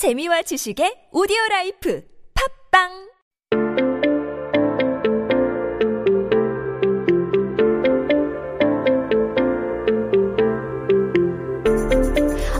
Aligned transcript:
재미와 0.00 0.40
지식의 0.40 1.12
오디오 1.12 1.36
라이프 1.50 2.00
팝빵 2.72 3.10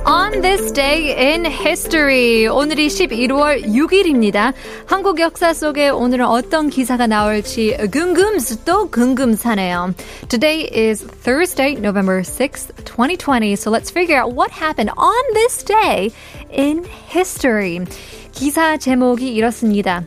On 0.06 0.42
this 0.42 0.70
day 0.72 1.16
in 1.16 1.46
history. 1.46 2.46
오늘이 2.46 2.88
11월 2.88 3.64
6일입니다. 3.64 4.52
한국 4.84 5.18
역사 5.20 5.54
속에 5.54 5.88
오늘은 5.88 6.26
어떤 6.26 6.68
기사가 6.68 7.06
나올지 7.06 7.74
궁금스도 7.90 8.90
궁금사네요. 8.90 9.94
Today 10.28 10.68
is 10.70 11.06
Thursday, 11.22 11.72
November 11.72 12.20
6th, 12.20 12.84
2020. 12.84 13.56
So 13.56 13.70
let's 13.70 13.90
figure 13.90 14.18
out 14.20 14.34
what 14.34 14.50
happened 14.50 14.90
on 14.96 15.22
this 15.32 15.64
day 15.64 16.12
in 16.51 16.85
history. 17.09 17.85
기사 18.31 18.77
제목이 18.77 19.33
이렇습니다. 19.33 20.03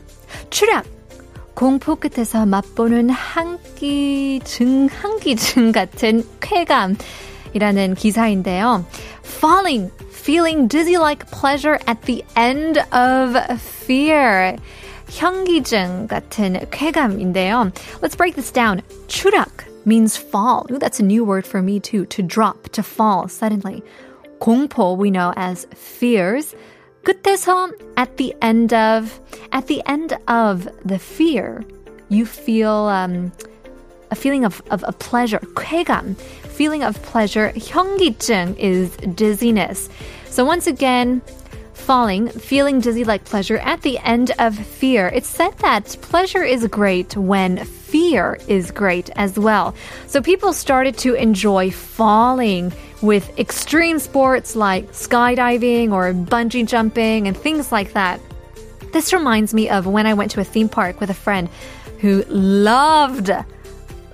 추락. 0.51 0.85
공포 1.55 1.97
끝에서 1.97 2.47
맛보는 2.47 3.11
한기증, 3.11 4.89
한기증 4.93 5.73
같은 5.73 6.25
쾌감. 6.41 6.97
이라는 7.55 7.95
기사인데요. 7.95 8.85
Falling, 9.25 9.91
feeling 10.13 10.69
dizzy 10.69 10.97
like 10.97 11.27
pleasure 11.31 11.79
at 11.89 12.03
the 12.03 12.25
end 12.37 12.79
of 12.93 13.37
fear. 13.59 14.57
현기증 15.09 16.07
같은 16.07 16.69
쾌감인데요. 16.71 17.73
Let's 18.03 18.15
break 18.17 18.37
this 18.37 18.53
down. 18.53 18.83
추락 19.09 19.67
means 19.87 20.17
fall. 20.17 20.67
Ooh, 20.71 20.79
that's 20.79 21.01
a 21.01 21.03
new 21.03 21.25
word 21.25 21.47
for 21.47 21.63
me 21.63 21.81
too. 21.81 22.05
To 22.07 22.23
drop, 22.23 22.69
to 22.73 22.83
fall 22.83 23.27
suddenly. 23.27 23.83
공포 24.41 24.97
we 24.97 25.11
know 25.11 25.33
as 25.37 25.67
fears. 25.75 26.55
끝에서 27.05 27.71
at 27.97 28.17
the 28.17 28.35
end 28.43 28.73
of, 28.73 29.21
at 29.53 29.67
the 29.67 29.83
end 29.87 30.17
of 30.29 30.69
the 30.85 30.99
fear, 30.99 31.65
you 32.09 32.27
feel 32.27 32.71
um, 32.71 33.33
a 34.11 34.15
feeling 34.15 34.45
of, 34.45 34.63
of, 34.71 34.85
of 34.85 34.99
pleasure, 34.99 35.39
쾌감, 35.55 36.17
feeling 36.17 36.83
of 36.83 37.01
pleasure. 37.03 37.53
현기증 37.55 38.57
is 38.59 38.91
dizziness. 39.15 39.89
So 40.27 40.45
once 40.45 40.67
again, 40.67 41.23
falling, 41.84 42.30
feeling 42.30 42.80
dizzy 42.80 43.04
like 43.04 43.26
pleasure 43.26 43.58
at 43.58 43.82
the 43.82 43.98
end 44.00 44.32
of 44.40 44.58
fear. 44.58 45.10
It's 45.10 45.28
said 45.28 45.58
that 45.60 45.98
pleasure 46.02 46.44
is 46.44 46.66
great 46.68 47.16
when 47.18 47.64
fear 47.66 48.40
is 48.48 48.72
great 48.72 49.10
as 49.18 49.38
well. 49.38 49.76
So 50.08 50.22
people 50.22 50.54
started 50.54 50.98
to 51.00 51.14
enjoy 51.14 51.72
falling 51.72 52.72
with 53.02 53.38
extreme 53.38 54.00
sports 54.00 54.56
like 54.56 54.92
skydiving 54.94 55.92
or 55.92 56.14
bungee 56.14 56.66
jumping 56.66 57.28
and 57.28 57.36
things 57.36 57.72
like 57.72 57.94
that. 57.94 58.20
This 58.94 59.12
reminds 59.12 59.54
me 59.54 59.70
of 59.70 59.86
when 59.86 60.08
I 60.08 60.14
went 60.14 60.32
to 60.32 60.40
a 60.40 60.46
theme 60.46 60.70
park 60.70 61.02
with 61.02 61.10
a 61.10 61.14
friend 61.14 61.50
who 62.00 62.24
loved 62.30 63.30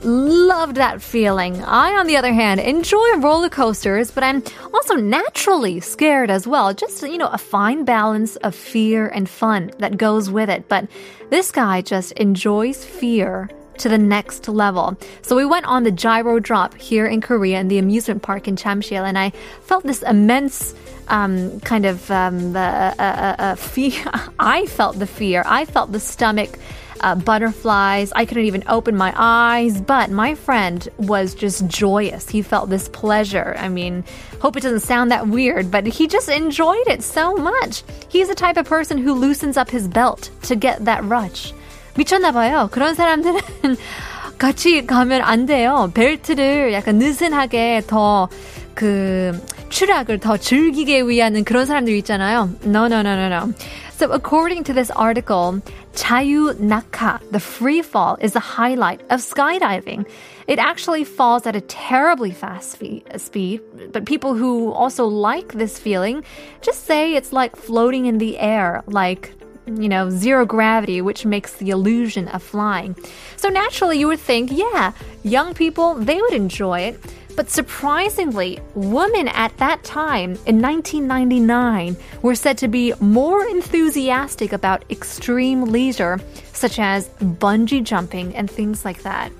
loved 0.01 0.75
that 0.75 1.01
feeling. 1.01 1.61
I, 1.63 1.93
on 1.93 2.07
the 2.07 2.17
other 2.17 2.33
hand, 2.33 2.59
enjoy 2.59 3.17
roller 3.17 3.49
coasters, 3.49 4.11
but 4.11 4.23
I'm 4.23 4.43
also 4.73 4.95
naturally 4.95 5.79
scared 5.79 6.29
as 6.29 6.47
well. 6.47 6.73
Just, 6.73 7.01
you 7.03 7.17
know, 7.17 7.27
a 7.27 7.37
fine 7.37 7.85
balance 7.85 8.35
of 8.37 8.55
fear 8.55 9.07
and 9.07 9.29
fun 9.29 9.71
that 9.79 9.97
goes 9.97 10.29
with 10.29 10.49
it. 10.49 10.67
But 10.69 10.87
this 11.29 11.51
guy 11.51 11.81
just 11.81 12.11
enjoys 12.13 12.83
fear 12.85 13.49
to 13.79 13.89
the 13.89 13.97
next 13.97 14.47
level. 14.47 14.97
So 15.21 15.35
we 15.35 15.45
went 15.45 15.65
on 15.65 15.83
the 15.83 15.91
gyro 15.91 16.39
drop 16.39 16.75
here 16.75 17.05
in 17.05 17.21
Korea 17.21 17.59
in 17.59 17.67
the 17.67 17.77
amusement 17.77 18.21
park 18.21 18.47
in 18.47 18.55
Jamsil, 18.55 19.07
and 19.07 19.17
I 19.17 19.31
felt 19.61 19.83
this 19.83 20.01
immense 20.03 20.73
um, 21.07 21.59
kind 21.61 21.85
of 21.85 22.11
um, 22.11 22.55
uh, 22.55 22.59
uh, 22.59 22.93
uh, 22.99 23.35
uh 23.39 23.55
fear. 23.55 24.03
I 24.39 24.65
felt 24.65 24.99
the 24.99 25.07
fear. 25.07 25.43
I 25.45 25.65
felt 25.65 25.91
the 25.91 25.99
stomach 25.99 26.59
uh, 27.00 27.14
butterflies. 27.14 28.12
I 28.14 28.24
couldn't 28.24 28.44
even 28.44 28.64
open 28.68 28.96
my 28.96 29.12
eyes, 29.16 29.80
but 29.80 30.10
my 30.10 30.34
friend 30.34 30.86
was 30.98 31.34
just 31.34 31.66
joyous. 31.66 32.28
He 32.28 32.42
felt 32.42 32.70
this 32.70 32.88
pleasure. 32.88 33.54
I 33.58 33.68
mean, 33.68 34.04
hope 34.40 34.56
it 34.56 34.62
doesn't 34.62 34.80
sound 34.80 35.10
that 35.10 35.28
weird, 35.28 35.70
but 35.70 35.86
he 35.86 36.06
just 36.06 36.28
enjoyed 36.28 36.86
it 36.86 37.02
so 37.02 37.34
much. 37.36 37.82
He's 38.08 38.28
the 38.28 38.34
type 38.34 38.56
of 38.56 38.66
person 38.66 38.98
who 38.98 39.14
loosens 39.14 39.56
up 39.56 39.70
his 39.70 39.88
belt 39.88 40.30
to 40.42 40.56
get 40.56 40.84
that 40.84 41.04
rush. 41.04 41.52
미쳤나 41.94 42.32
봐요. 42.32 42.68
그런 42.70 42.94
사람들은 42.94 43.76
같이 44.38 44.84
가면 44.86 45.22
안 45.22 45.46
돼요. 45.46 45.90
벨트를 45.94 46.72
약간 46.72 46.98
느슨하게 46.98 47.82
더 47.86 48.28
그 48.74 49.40
추락을 49.68 50.18
더 50.18 50.36
즐기게 50.36 51.02
위한 51.02 51.42
그런 51.44 51.66
사람들 51.66 51.94
있잖아요. 51.98 52.50
No, 52.64 52.86
no, 52.86 53.02
no, 53.02 53.14
no, 53.14 53.28
no. 53.28 53.54
So 53.96 54.10
according 54.10 54.64
to 54.64 54.72
this 54.72 54.90
article, 54.90 55.62
Chayu 55.94 56.58
Naka, 56.58 57.20
the 57.30 57.38
free 57.38 57.80
fall, 57.80 58.16
is 58.20 58.32
the 58.32 58.40
highlight 58.40 59.00
of 59.08 59.20
skydiving. 59.20 60.04
It 60.48 60.58
actually 60.58 61.04
falls 61.04 61.46
at 61.46 61.54
a 61.54 61.60
terribly 61.60 62.32
fast 62.32 62.82
speed, 63.16 63.60
but 63.92 64.04
people 64.04 64.34
who 64.34 64.72
also 64.72 65.06
like 65.06 65.52
this 65.52 65.78
feeling 65.78 66.24
just 66.60 66.86
say 66.86 67.14
it's 67.14 67.32
like 67.32 67.54
floating 67.54 68.06
in 68.06 68.18
the 68.18 68.38
air, 68.38 68.82
like 68.86 69.32
you 69.66 69.88
know, 69.88 70.10
zero 70.10 70.44
gravity, 70.44 71.00
which 71.00 71.24
makes 71.24 71.54
the 71.54 71.70
illusion 71.70 72.28
of 72.28 72.42
flying. 72.42 72.94
So 73.36 73.48
naturally, 73.48 73.98
you 73.98 74.08
would 74.08 74.20
think, 74.20 74.50
yeah, 74.52 74.92
young 75.22 75.54
people, 75.54 75.94
they 75.94 76.20
would 76.20 76.34
enjoy 76.34 76.80
it. 76.80 77.00
But 77.39 77.49
surprisingly, 77.49 78.59
women 78.75 79.29
at 79.29 79.55
that 79.59 79.81
time 79.85 80.31
in 80.45 80.61
1999 80.61 81.95
were 82.21 82.35
said 82.35 82.57
to 82.57 82.67
be 82.67 82.93
more 82.99 83.45
enthusiastic 83.45 84.51
about 84.51 84.83
extreme 84.89 85.63
leisure, 85.63 86.19
such 86.51 86.79
as 86.79 87.07
bungee 87.21 87.81
jumping 87.81 88.35
and 88.35 88.51
things 88.51 88.83
like 88.83 89.03
that. 89.03 89.31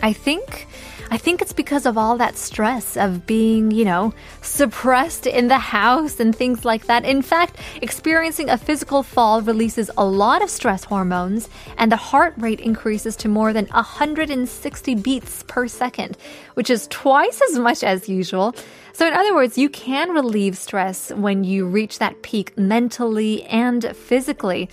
I 0.00 0.12
think 0.12 0.68
I 1.12 1.18
think 1.18 1.42
it's 1.42 1.52
because 1.52 1.86
of 1.86 1.98
all 1.98 2.16
that 2.18 2.36
stress 2.36 2.96
of 2.96 3.26
being, 3.26 3.72
you 3.72 3.84
know, 3.84 4.14
suppressed 4.42 5.26
in 5.26 5.48
the 5.48 5.58
house 5.58 6.20
and 6.20 6.34
things 6.34 6.64
like 6.64 6.86
that. 6.86 7.04
In 7.04 7.20
fact, 7.20 7.56
experiencing 7.82 8.48
a 8.48 8.56
physical 8.56 9.02
fall 9.02 9.42
releases 9.42 9.90
a 9.98 10.04
lot 10.04 10.40
of 10.40 10.48
stress 10.48 10.84
hormones 10.84 11.48
and 11.78 11.90
the 11.90 11.96
heart 11.96 12.34
rate 12.36 12.60
increases 12.60 13.16
to 13.16 13.28
more 13.28 13.52
than 13.52 13.66
160 13.66 14.94
beats 14.94 15.42
per 15.48 15.66
second, 15.66 16.16
which 16.54 16.70
is 16.70 16.86
twice 16.86 17.42
as 17.50 17.58
much 17.58 17.82
as 17.82 18.08
usual. 18.08 18.54
So, 18.92 19.08
in 19.08 19.12
other 19.12 19.34
words, 19.34 19.58
you 19.58 19.68
can 19.68 20.10
relieve 20.10 20.56
stress 20.56 21.10
when 21.10 21.42
you 21.42 21.66
reach 21.66 21.98
that 21.98 22.22
peak 22.22 22.56
mentally 22.56 23.42
and 23.44 23.96
physically. 23.96 24.68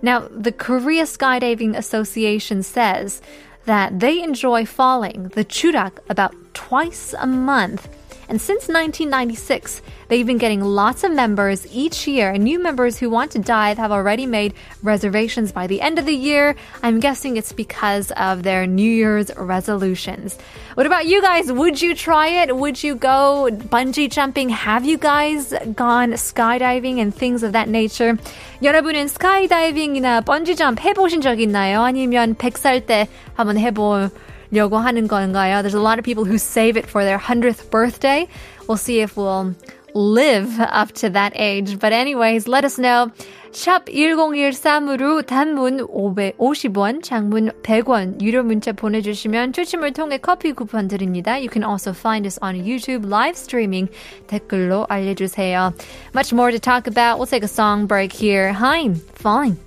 Now, 0.00 0.28
the 0.30 0.52
Korea 0.52 1.04
Skydiving 1.04 1.76
Association 1.76 2.62
says 2.62 3.20
that 3.64 4.00
they 4.00 4.22
enjoy 4.22 4.64
falling, 4.66 5.28
the 5.34 5.44
churak, 5.44 5.98
about 6.08 6.34
twice 6.54 7.14
a 7.18 7.26
month. 7.26 7.88
And 8.31 8.41
since 8.41 8.67
1996, 8.67 9.81
they've 10.09 10.25
been 10.25 10.37
getting 10.37 10.61
lots 10.61 11.03
of 11.03 11.11
members 11.11 11.65
each 11.71 12.07
year, 12.07 12.29
and 12.29 12.43
new 12.43 12.59
members 12.59 12.97
who 12.97 13.09
want 13.09 13.31
to 13.31 13.39
dive 13.39 13.77
have 13.77 13.91
already 13.91 14.25
made 14.25 14.53
reservations 14.83 15.53
by 15.53 15.67
the 15.67 15.79
end 15.79 15.97
of 15.97 16.05
the 16.05 16.15
year. 16.15 16.55
I'm 16.83 16.99
guessing 16.99 17.37
it's 17.37 17.53
because 17.53 18.11
of 18.11 18.43
their 18.43 18.67
New 18.67 18.89
Year's 18.89 19.31
resolutions. 19.37 20.37
What 20.75 20.85
about 20.85 21.07
you 21.07 21.21
guys? 21.21 21.51
Would 21.51 21.81
you 21.81 21.95
try 21.95 22.43
it? 22.43 22.55
Would 22.55 22.83
you 22.83 22.95
go 22.95 23.47
bungee 23.51 24.11
jumping? 24.11 24.49
Have 24.49 24.83
you 24.83 24.97
guys 24.97 25.53
gone 25.73 26.11
skydiving 26.13 26.99
and 26.99 27.15
things 27.15 27.43
of 27.43 27.53
that 27.53 27.69
nature? 27.69 28.17
여러분은 28.61 29.07
스카이다이빙이나 29.07 30.21
번지 30.21 30.55
점프 30.55 30.81
해보신 30.81 31.21
적 31.21 31.39
있나요? 31.39 31.83
아니면 31.83 32.35
100살 32.35 32.85
때 32.85 33.07
한번 33.35 33.57
해보 33.57 34.09
려고 34.51 34.77
하는 34.77 35.07
건가요? 35.07 35.61
There's 35.61 35.75
a 35.75 35.81
lot 35.81 35.99
of 35.99 36.05
people 36.05 36.25
who 36.25 36.37
save 36.37 36.77
it 36.77 36.87
for 36.87 37.03
their 37.03 37.17
100th 37.17 37.69
birthday. 37.69 38.27
We'll 38.67 38.77
see 38.77 39.01
if 39.01 39.17
we'll 39.17 39.55
live 39.93 40.59
up 40.59 40.93
to 40.93 41.09
that 41.09 41.33
age. 41.35 41.79
But 41.79 41.93
anyways, 41.93 42.47
let 42.47 42.63
us 42.63 42.77
know. 42.77 43.11
샵 43.51 43.85
1013으로 43.85 45.25
단문 45.25 45.87
550원, 45.87 47.01
장문 47.01 47.51
100원 47.63 48.21
유료 48.21 48.43
문자 48.43 48.71
보내주시면 48.71 49.53
추첨을 49.53 49.93
통해 49.93 50.17
커피 50.17 50.51
쿠폰 50.51 50.87
드립니다. 50.87 51.39
You 51.39 51.49
can 51.49 51.63
also 51.63 51.91
find 51.91 52.27
us 52.27 52.37
on 52.43 52.55
YouTube 52.55 53.05
live 53.05 53.35
streaming. 53.35 53.89
댓글로 54.27 54.85
알려주세요. 54.89 55.73
Much 56.13 56.33
more 56.33 56.51
to 56.51 56.59
talk 56.59 56.87
about. 56.87 57.17
We'll 57.17 57.25
take 57.25 57.43
a 57.43 57.47
song 57.47 57.87
break 57.87 58.13
here. 58.13 58.53
Hi, 58.53 58.93
Falling. 59.15 59.57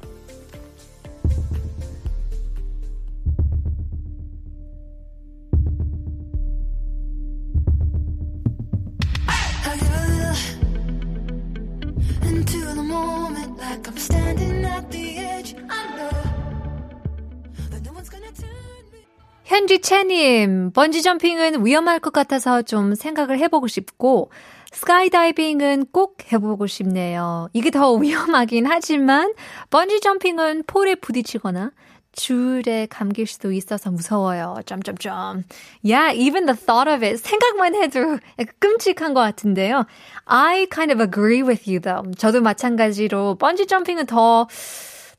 현지채님, 19.66 20.74
번지점핑은 20.74 21.66
위험할 21.66 22.00
것 22.00 22.14
같아서 22.14 22.62
좀 22.62 22.94
생각을 22.94 23.40
해보고 23.40 23.68
싶고, 23.68 24.30
스카이다이빙은 24.72 25.88
꼭 25.92 26.18
해보고 26.32 26.68
싶네요. 26.68 27.50
이게 27.52 27.72
더 27.72 27.94
위험하긴 27.98 28.68
하지만 28.68 29.34
번지 29.72 30.02
점핑은 30.02 30.66
폴에 30.68 30.94
부딪히거나 30.96 31.72
줄에 32.12 32.86
감길 32.92 33.26
수도 33.26 33.52
있어서 33.52 33.90
무서워요. 33.90 34.58
점점점. 34.68 35.46
Yeah, 35.84 36.16
even 36.16 36.46
the 36.46 36.56
thought 36.56 36.88
of 36.88 37.04
it. 37.04 37.18
생각만 37.18 37.74
해도 37.74 38.20
끔찍한 38.60 39.16
것 39.16 39.22
같은데요. 39.22 39.88
I 40.26 40.68
kind 40.72 40.94
of 40.94 41.02
agree 41.02 41.42
with 41.42 41.68
you 41.68 41.80
though. 41.80 42.12
저도 42.20 42.42
마찬가지로 42.42 43.36
번지 43.40 43.66
점핑은 43.66 44.06
더, 44.06 44.48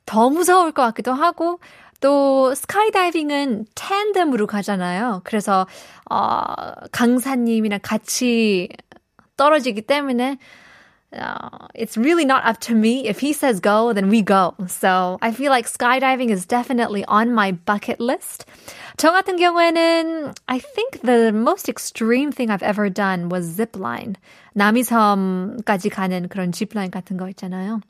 더 0.06 0.30
무서울 0.30 0.70
것 0.70 0.82
같기도 0.82 1.12
하고, 1.12 1.58
또 2.00 2.54
스카이다이빙은 2.54 3.66
텐덤으로 3.74 4.46
가잖아요. 4.46 5.22
그래서 5.24 5.66
어, 6.10 6.42
강사님이랑 6.92 7.80
같이 7.82 8.68
떨어지기 9.36 9.82
때문에 9.82 10.38
uh, 11.12 11.68
it's 11.74 11.96
really 11.96 12.24
not 12.24 12.44
up 12.44 12.58
to 12.60 12.74
me. 12.74 13.08
If 13.08 13.20
he 13.20 13.32
says 13.32 13.60
go, 13.60 13.92
then 13.92 14.08
we 14.08 14.22
go. 14.22 14.54
So 14.68 15.18
I 15.22 15.32
feel 15.32 15.50
like 15.50 15.66
skydiving 15.66 16.30
is 16.30 16.46
definitely 16.46 17.04
on 17.06 17.32
my 17.32 17.52
bucket 17.52 18.00
list. 18.00 18.44
저 18.96 19.12
같은 19.12 19.36
경우에는 19.36 20.34
I 20.48 20.58
think 20.58 21.02
the 21.02 21.32
most 21.32 21.68
extreme 21.68 22.32
thing 22.32 22.50
I've 22.50 22.62
ever 22.62 22.88
done 22.88 23.28
was 23.28 23.56
zipline. 23.56 24.16
남이섬까지 24.54 25.90
가는 25.90 26.28
그런 26.28 26.52
zipline 26.52 26.90
같은 26.90 27.16
거 27.16 27.28
있잖아요. 27.28 27.80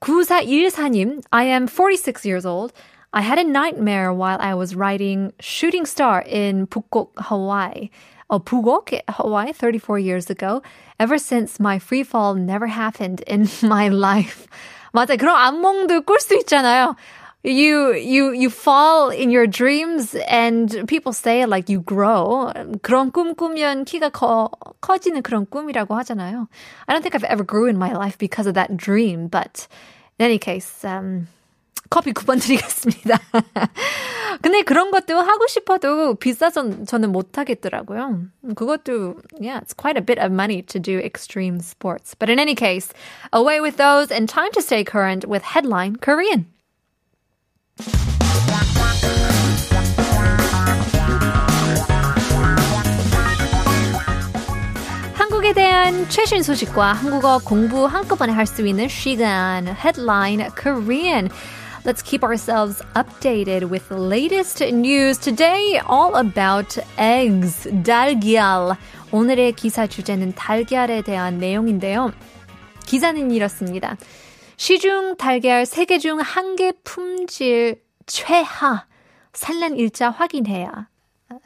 9414님, 0.00 1.22
I 1.30 1.44
am 1.46 1.68
46 1.68 2.26
years 2.26 2.44
old. 2.44 2.72
I 3.14 3.20
had 3.20 3.38
a 3.38 3.44
nightmare 3.44 4.12
while 4.12 4.38
I 4.40 4.54
was 4.54 4.74
riding 4.74 5.32
Shooting 5.38 5.84
Star 5.84 6.24
in 6.26 6.66
Bugok, 6.66 7.08
Hawaii. 7.18 7.90
Oh, 8.30 8.40
Bugok, 8.40 8.98
Hawaii, 9.10 9.52
34 9.52 9.98
years 9.98 10.30
ago. 10.30 10.62
Ever 10.98 11.18
since 11.18 11.60
my 11.60 11.78
free 11.78 12.04
fall 12.04 12.34
never 12.34 12.66
happened 12.66 13.20
in 13.26 13.48
my 13.62 13.88
life. 13.88 14.46
맞아. 14.94 15.16
그런 15.16 15.36
악몽도 15.36 16.02
꿀 16.02 16.20
수 16.20 16.34
있잖아요. 16.40 16.96
You 17.44 17.92
you 17.94 18.30
you 18.32 18.48
fall 18.50 19.10
in 19.10 19.30
your 19.30 19.48
dreams 19.48 20.14
and 20.28 20.86
people 20.86 21.12
say 21.12 21.44
like 21.44 21.68
you 21.68 21.80
grow. 21.80 22.52
그런 22.82 23.10
꿈 23.10 23.34
꾸면 23.34 23.84
키가 23.84 24.10
커, 24.10 24.48
커지는 24.80 25.22
그런 25.22 25.44
꿈이라고 25.46 25.94
하잖아요. 25.96 26.46
I 26.86 26.94
don't 26.94 27.02
think 27.02 27.14
I've 27.16 27.24
ever 27.28 27.42
grew 27.44 27.66
in 27.66 27.76
my 27.76 27.92
life 27.92 28.16
because 28.16 28.46
of 28.46 28.54
that 28.54 28.76
dream, 28.76 29.26
but 29.26 29.66
in 30.18 30.24
any 30.26 30.38
case, 30.38 30.84
um, 30.84 31.26
커피 31.92 32.12
쿠폰 32.12 32.38
드리겠습니다. 32.38 33.18
근데 34.40 34.62
그런 34.62 34.90
것도 34.90 35.20
하고 35.20 35.46
싶어도 35.46 36.14
비싸서 36.14 36.86
저는 36.86 37.12
못 37.12 37.36
하겠더라고요. 37.36 38.28
그것도, 38.54 39.16
yeah, 39.38 39.60
it's 39.60 39.74
quite 39.76 39.98
a 39.98 40.00
bit 40.00 40.18
of 40.18 40.32
money 40.32 40.62
to 40.62 40.80
do 40.80 40.98
extreme 40.98 41.60
sports. 41.60 42.14
But 42.18 42.30
in 42.30 42.38
any 42.38 42.54
case, 42.54 42.94
away 43.30 43.60
with 43.60 43.76
those 43.76 44.10
and 44.10 44.26
time 44.26 44.50
to 44.52 44.62
stay 44.62 44.84
current 44.84 45.28
with 45.28 45.44
Headline 45.44 45.96
Korean. 46.00 46.46
한국에 55.12 55.52
대한 55.52 56.08
최신 56.08 56.42
소식과 56.42 56.94
한국어 56.94 57.38
공부 57.44 57.84
한꺼번에 57.84 58.32
할 58.32 58.46
수 58.46 58.66
있는 58.66 58.88
시간 58.88 59.68
Headline 59.68 60.48
Korean. 60.56 61.28
Let's 61.85 62.01
keep 62.01 62.23
ourselves 62.23 62.81
updated 62.95 63.69
with 63.69 63.87
the 63.89 63.97
latest 63.97 64.61
news. 64.61 65.17
Today, 65.17 65.79
all 65.87 66.15
about 66.15 66.77
eggs, 66.97 67.69
달걀. 67.83 68.77
오늘의 69.11 69.53
기사 69.53 69.87
주제는 69.87 70.33
달걀에 70.33 71.01
대한 71.01 71.37
내용인데요. 71.37 72.11
기사는 72.85 73.31
이렇습니다. 73.31 73.97
시중 74.57 75.15
달걀 75.17 75.63
3개 75.63 75.99
중 75.99 76.19
1개 76.19 76.75
품질 76.83 77.81
최하 78.05 78.85
산란 79.33 79.77
일자 79.77 80.09
확인해야 80.09 80.87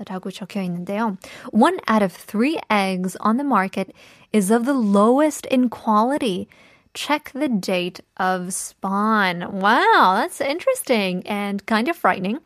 라고 0.08 0.32
적혀 0.32 0.62
있는데요. 0.64 1.18
One 1.52 1.78
out 1.90 2.04
of 2.04 2.14
three 2.14 2.60
eggs 2.70 3.18
on 3.20 3.38
the 3.38 3.46
market 3.46 3.92
is 4.34 4.52
of 4.52 4.66
the 4.66 4.78
lowest 4.78 5.48
in 5.52 5.70
quality. 5.70 6.48
check 6.96 7.32
the 7.34 7.48
date 7.48 8.02
of 8.18 8.54
spawn. 8.54 9.60
Wow, 9.60 10.16
that's 10.18 10.42
interesting 10.42 11.26
and 11.26 11.66
kind 11.66 11.88
of 11.88 11.96
frightening. 11.96 12.40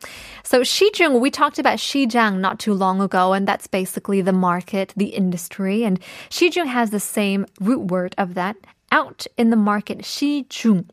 So 0.44 0.60
Shijung, 0.60 1.20
we 1.20 1.30
talked 1.30 1.58
about 1.58 1.78
Xijang 1.78 2.38
not 2.38 2.58
too 2.58 2.74
long 2.74 3.00
ago, 3.00 3.32
and 3.32 3.46
that's 3.46 3.66
basically 3.66 4.20
the 4.20 4.32
market, 4.32 4.92
the 4.96 5.06
industry. 5.06 5.84
And 5.84 6.00
Shijung 6.30 6.66
has 6.66 6.90
the 6.90 7.00
same 7.00 7.46
root 7.60 7.90
word 7.90 8.14
of 8.18 8.34
that. 8.34 8.56
Out 8.92 9.26
in 9.36 9.50
the 9.50 9.56
market, 9.56 9.98
Shijung. 10.02 10.86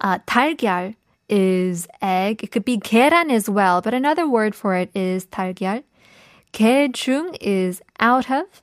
Uh, 0.00 0.18
달걀 0.26 0.94
is 1.28 1.86
egg. 2.02 2.42
It 2.42 2.50
could 2.50 2.64
be 2.64 2.78
계란 2.78 3.30
as 3.30 3.48
well, 3.48 3.80
but 3.80 3.94
another 3.94 4.28
word 4.28 4.54
for 4.54 4.74
it 4.74 4.90
is 4.94 5.26
달걀. 5.26 5.84
개중 6.52 7.36
is 7.40 7.80
out 8.00 8.30
of, 8.30 8.62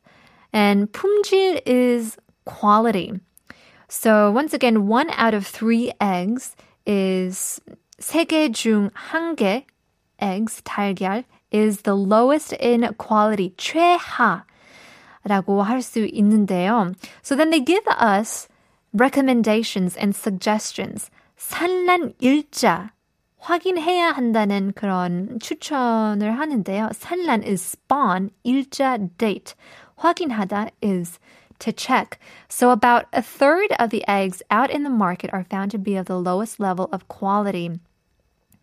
and 0.51 0.91
품질 0.91 1.61
is 1.65 2.17
quality. 2.45 3.13
So 3.89 4.31
once 4.31 4.53
again, 4.53 4.87
one 4.87 5.09
out 5.11 5.33
of 5.33 5.45
three 5.45 5.91
eggs 5.99 6.55
is 6.85 7.61
세개 7.99 8.51
중 8.53 8.89
한 8.91 9.35
개 9.35 9.65
eggs, 10.19 10.61
달걀, 10.63 11.23
is 11.51 11.83
the 11.83 11.95
lowest 11.95 12.55
in 12.59 12.93
quality, 12.97 13.53
최하라고 13.57 14.43
할 15.63 15.81
수 15.81 16.05
있는데요. 16.05 16.93
So 17.21 17.35
then 17.35 17.51
they 17.51 17.63
give 17.63 17.85
us 17.87 18.47
recommendations 18.93 19.97
and 19.97 20.15
suggestions. 20.15 21.09
산란 21.37 22.13
일자 22.19 22.91
확인해야 23.39 24.11
한다는 24.11 24.73
그런 24.73 25.37
추천을 25.39 26.39
하는데요. 26.39 26.89
산란 26.93 27.43
is 27.43 27.61
spawn, 27.61 28.31
일자 28.43 28.97
date. 29.17 29.53
확인하다 29.97 30.69
is 30.83 31.19
to 31.60 31.72
check. 31.72 32.18
So 32.48 32.70
about 32.70 33.06
a 33.12 33.22
third 33.22 33.72
of 33.78 33.90
the 33.90 34.06
eggs 34.08 34.42
out 34.50 34.70
in 34.70 34.82
the 34.82 34.90
market 34.90 35.30
are 35.32 35.44
found 35.44 35.70
to 35.70 35.78
be 35.78 35.96
of 35.96 36.06
the 36.06 36.18
lowest 36.18 36.60
level 36.60 36.88
of 36.92 37.08
quality. 37.08 37.78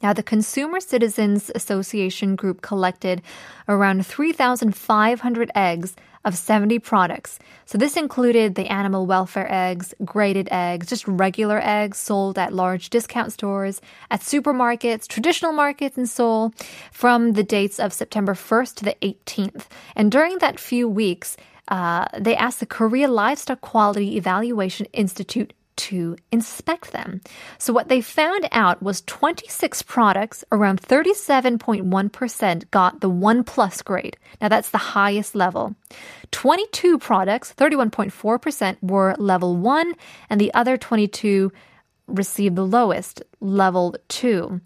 Now, 0.01 0.13
the 0.13 0.21
Consumer 0.21 0.79
Citizens 0.79 1.49
Association 1.55 2.35
group 2.35 2.61
collected 2.61 3.21
around 3.67 4.05
3,500 4.05 5.51
eggs 5.55 5.95
of 6.27 6.35
70 6.35 6.79
products. 6.79 7.39
So 7.65 7.77
this 7.77 7.95
included 7.95 8.55
the 8.55 8.67
animal 8.67 9.05
welfare 9.05 9.47
eggs, 9.49 9.93
graded 10.03 10.49
eggs, 10.51 10.87
just 10.87 11.07
regular 11.07 11.59
eggs 11.63 11.97
sold 11.97 12.37
at 12.37 12.53
large 12.53 12.89
discount 12.89 13.31
stores, 13.31 13.81
at 14.11 14.19
supermarkets, 14.19 15.07
traditional 15.07 15.53
markets 15.53 15.97
in 15.97 16.05
Seoul 16.05 16.53
from 16.91 17.31
the 17.31 17.43
dates 17.43 17.79
of 17.79 17.93
September 17.93 18.33
1st 18.33 18.75
to 18.75 18.85
the 18.85 18.97
18th. 19.01 19.67
And 19.95 20.11
during 20.11 20.37
that 20.39 20.59
few 20.59 20.89
weeks, 20.89 21.37
uh, 21.69 22.07
they 22.17 22.35
asked 22.35 22.59
the 22.59 22.65
Korea 22.65 23.07
Livestock 23.07 23.61
Quality 23.61 24.17
Evaluation 24.17 24.85
Institute 24.91 25.53
to 25.77 26.15
inspect 26.31 26.91
them. 26.91 27.21
So 27.57 27.71
what 27.73 27.87
they 27.87 28.01
found 28.01 28.47
out 28.51 28.81
was 28.81 29.01
26 29.01 29.81
products, 29.83 30.43
around 30.51 30.81
37.1% 30.81 32.71
got 32.71 33.01
the 33.01 33.09
1 33.09 33.43
plus 33.43 33.81
grade. 33.81 34.17
Now 34.41 34.49
that's 34.49 34.69
the 34.69 34.77
highest 34.77 35.35
level. 35.35 35.75
22 36.31 36.99
products, 36.99 37.53
31.4% 37.55 38.77
were 38.81 39.15
level 39.17 39.55
1 39.55 39.93
and 40.29 40.41
the 40.41 40.53
other 40.53 40.77
22 40.77 41.51
received 42.07 42.55
the 42.55 42.65
lowest, 42.65 43.21
level 43.39 43.95
2. 44.09 44.61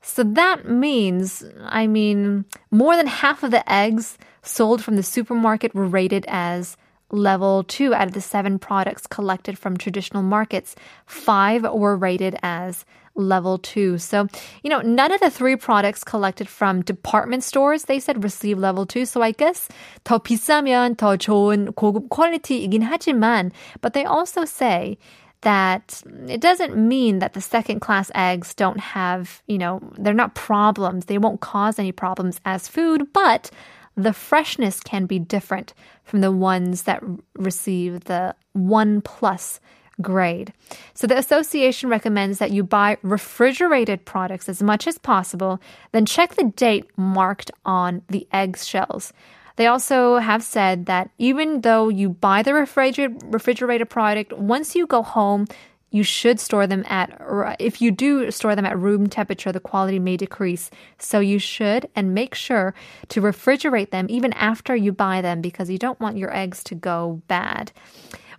So 0.00 0.22
that 0.22 0.68
means, 0.68 1.44
I 1.64 1.86
mean, 1.86 2.44
more 2.70 2.96
than 2.96 3.06
half 3.06 3.42
of 3.42 3.50
the 3.50 3.70
eggs 3.70 4.18
sold 4.42 4.84
from 4.84 4.96
the 4.96 5.02
supermarket 5.02 5.74
were 5.74 5.86
rated 5.86 6.26
as 6.28 6.76
level 7.13 7.63
two 7.63 7.93
out 7.93 8.07
of 8.07 8.13
the 8.13 8.21
seven 8.21 8.59
products 8.59 9.07
collected 9.07 9.57
from 9.57 9.77
traditional 9.77 10.23
markets. 10.23 10.75
Five 11.05 11.63
were 11.63 11.95
rated 11.95 12.37
as 12.43 12.85
level 13.15 13.57
two. 13.57 13.97
So, 13.97 14.27
you 14.63 14.69
know, 14.69 14.81
none 14.81 15.11
of 15.11 15.19
the 15.19 15.29
three 15.29 15.55
products 15.55 16.03
collected 16.03 16.47
from 16.47 16.81
department 16.81 17.43
stores, 17.43 17.83
they 17.83 17.99
said 17.99 18.23
receive 18.23 18.57
level 18.57 18.85
two. 18.85 19.05
So 19.05 19.21
I 19.21 19.31
guess 19.31 19.67
더 20.05 20.19
비싸면 20.19 20.95
더 20.95 21.17
좋은 21.17 21.73
고급 21.73 22.09
퀄리티이긴 22.09 22.83
하지만, 22.83 23.51
but 23.81 23.93
they 23.93 24.05
also 24.05 24.45
say 24.45 24.97
that 25.41 26.01
it 26.27 26.41
doesn't 26.41 26.75
mean 26.75 27.19
that 27.19 27.33
the 27.33 27.41
second 27.41 27.79
class 27.79 28.11
eggs 28.13 28.53
don't 28.53 28.79
have, 28.79 29.41
you 29.47 29.57
know, 29.57 29.79
they're 29.97 30.13
not 30.13 30.35
problems. 30.35 31.05
They 31.05 31.17
won't 31.17 31.41
cause 31.41 31.79
any 31.79 31.91
problems 31.91 32.39
as 32.45 32.67
food, 32.67 33.11
but 33.13 33.49
the 33.96 34.12
freshness 34.12 34.80
can 34.80 35.06
be 35.06 35.18
different 35.18 35.74
from 36.02 36.20
the 36.20 36.32
ones 36.32 36.82
that 36.82 37.02
receive 37.36 38.04
the 38.04 38.34
1 38.52 39.00
plus 39.02 39.60
grade. 40.02 40.52
So 40.94 41.06
the 41.06 41.16
association 41.16 41.88
recommends 41.88 42.38
that 42.38 42.50
you 42.50 42.64
buy 42.64 42.98
refrigerated 43.02 44.04
products 44.04 44.48
as 44.48 44.60
much 44.62 44.88
as 44.88 44.98
possible, 44.98 45.60
then 45.92 46.04
check 46.04 46.34
the 46.34 46.44
date 46.44 46.86
marked 46.96 47.52
on 47.64 48.02
the 48.08 48.26
egg 48.32 48.58
shells. 48.58 49.12
They 49.56 49.68
also 49.68 50.16
have 50.18 50.42
said 50.42 50.86
that 50.86 51.10
even 51.18 51.60
though 51.60 51.88
you 51.88 52.08
buy 52.08 52.42
the 52.42 52.54
refrigerated 52.54 53.88
product, 53.88 54.32
once 54.32 54.74
you 54.74 54.84
go 54.84 55.02
home, 55.02 55.46
you 55.94 56.02
should 56.02 56.40
store 56.40 56.66
them 56.66 56.82
at, 56.88 57.16
if 57.60 57.80
you 57.80 57.92
do 57.92 58.28
store 58.32 58.56
them 58.56 58.66
at 58.66 58.76
room 58.76 59.06
temperature, 59.06 59.52
the 59.52 59.60
quality 59.60 60.00
may 60.00 60.16
decrease. 60.16 60.68
So 60.98 61.20
you 61.20 61.38
should 61.38 61.88
and 61.94 62.12
make 62.12 62.34
sure 62.34 62.74
to 63.10 63.20
refrigerate 63.20 63.90
them 63.90 64.06
even 64.10 64.32
after 64.32 64.74
you 64.74 64.90
buy 64.90 65.20
them 65.20 65.40
because 65.40 65.70
you 65.70 65.78
don't 65.78 66.00
want 66.00 66.16
your 66.16 66.36
eggs 66.36 66.64
to 66.64 66.74
go 66.74 67.22
bad. 67.28 67.70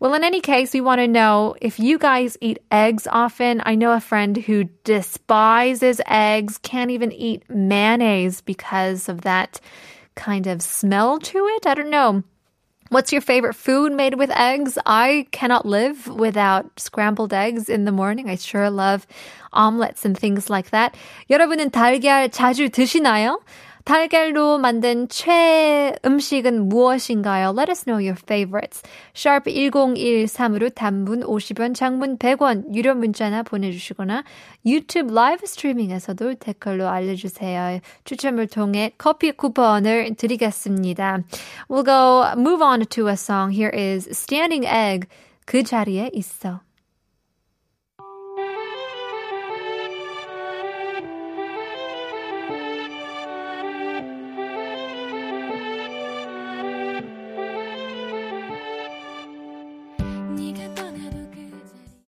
Well, 0.02 0.16
in 0.16 0.26
any 0.26 0.42
case, 0.42 0.74
we 0.74 0.82
want 0.82 1.00
to 1.00 1.08
know 1.08 1.56
if 1.62 1.80
you 1.80 1.98
guys 1.98 2.38
eat 2.42 2.60
eggs 2.72 3.08
often. 3.10 3.62
I 3.66 3.76
know 3.76 3.94
a 3.94 4.02
friend 4.02 4.36
who 4.36 4.66
despises 4.84 6.02
eggs, 6.08 6.58
can't 6.58 6.92
even 6.92 7.14
eat 7.14 7.50
mayonnaise 7.50 8.42
because 8.42 9.08
of 9.08 9.22
that 9.22 9.62
kind 10.16 10.46
of 10.46 10.62
smell 10.62 11.20
to 11.20 11.38
it. 11.38 11.66
I 11.66 11.74
don't 11.74 11.90
know. 11.90 12.22
What's 12.91 13.12
your 13.12 13.21
favorite 13.21 13.55
food 13.55 13.93
made 13.93 14.15
with 14.15 14.31
eggs? 14.33 14.77
I 14.85 15.27
cannot 15.31 15.65
live 15.65 16.09
without 16.09 16.67
scrambled 16.81 17.33
eggs 17.33 17.69
in 17.69 17.85
the 17.85 17.93
morning. 17.93 18.29
I 18.29 18.35
sure 18.35 18.69
love 18.69 19.07
omelets 19.53 20.05
and 20.05 20.19
things 20.19 20.50
like 20.50 20.71
that. 20.71 20.97
여러분은 21.31 21.71
달걀 21.71 22.29
자주 22.31 22.69
드시나요? 22.69 23.39
달걀로 23.86 24.58
만든 24.58 25.08
최애 25.08 25.94
음식은 26.04 26.70
무엇인가요? 26.70 27.54
Let 27.56 27.70
us 27.70 27.86
know 27.86 28.04
your 28.04 28.18
favorites. 28.20 28.82
sharp 29.15 29.46
1013으로 29.46 30.74
단문 30.74 31.22
50원, 31.22 31.75
장문 31.75 32.18
100원 32.18 32.74
유료 32.74 32.96
문자나 32.96 33.44
보내주시거나 33.44 34.24
유튜브 34.65 35.13
라이브 35.13 35.46
스트리밍에서도 35.46 36.34
댓글로 36.34 36.88
알려주세요. 36.89 37.80
추첨을 38.06 38.48
통해 38.48 38.92
커피 38.98 39.32
쿠폰을 39.32 40.15
드리겠습니다. 40.15 41.20
We'll 41.70 41.86
go 41.86 42.42
move 42.42 42.65
on 42.65 42.86
to 42.88 43.08
a 43.08 43.13
song. 43.13 43.54
Here 43.56 43.72
is 43.72 44.10
Standing 44.10 44.65
Egg. 44.65 45.08
그 45.46 45.62
자리에 45.62 46.10
있어. 46.12 46.62